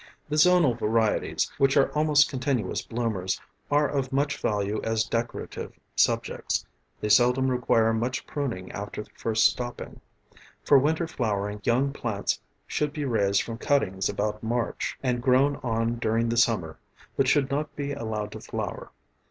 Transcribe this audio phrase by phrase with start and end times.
[0.29, 6.65] The zonal varieties, which are almost continuous bloomers, are of much value as decorative subjects;
[6.99, 10.01] they seldom require much pruning after the first stopping.
[10.65, 15.97] For winter flowering, young plants should be raised from cuttings about March, and grown on
[15.99, 16.79] during the summer,
[17.15, 18.89] but should not be allowed to flower.